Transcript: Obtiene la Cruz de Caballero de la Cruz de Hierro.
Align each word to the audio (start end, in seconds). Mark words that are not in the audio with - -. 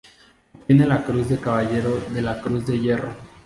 Obtiene 0.55 0.87
la 0.87 1.03
Cruz 1.03 1.29
de 1.29 1.37
Caballero 1.37 1.95
de 2.11 2.23
la 2.23 2.41
Cruz 2.41 2.65
de 2.65 2.79
Hierro. 2.79 3.13